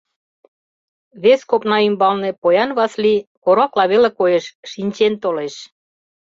[1.23, 5.55] Вес копна ӱмбалне поян Васлий— коракла веле коеш!— шинчен толеш...